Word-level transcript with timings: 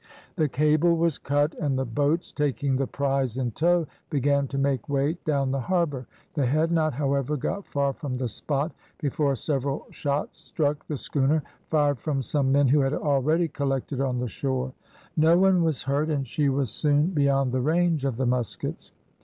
The 0.35 0.49
cable 0.49 0.97
was 0.97 1.19
cut, 1.19 1.53
and 1.59 1.77
the 1.77 1.85
boats, 1.85 2.31
taking 2.31 2.75
the 2.75 2.87
prize 2.87 3.37
in 3.37 3.51
tow, 3.51 3.85
began 4.09 4.47
to 4.47 4.57
make 4.57 4.89
way 4.89 5.13
down 5.25 5.51
the 5.51 5.59
harbour. 5.59 6.07
They 6.33 6.47
had 6.47 6.71
not, 6.71 6.95
however, 6.95 7.37
got 7.37 7.67
far 7.67 7.93
from 7.93 8.17
the 8.17 8.27
spot, 8.27 8.71
before 8.97 9.35
several 9.35 9.85
shots 9.91 10.39
struck 10.39 10.87
the 10.87 10.97
schooner, 10.97 11.43
fired 11.67 11.99
from 11.99 12.23
some 12.23 12.51
men 12.51 12.67
who 12.67 12.79
had 12.79 12.95
already 12.95 13.47
collected 13.47 14.01
on 14.01 14.17
the 14.17 14.27
shore. 14.27 14.73
No 15.15 15.37
one 15.37 15.61
was 15.61 15.83
hurt, 15.83 16.09
and 16.09 16.25
she 16.27 16.49
was 16.49 16.71
soon 16.71 17.11
beyond 17.11 17.51
the 17.51 17.61
range 17.61 18.03
of 18.03 18.17
the 18.17 18.25
muskets. 18.25 18.93